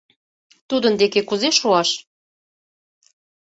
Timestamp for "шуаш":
1.59-1.89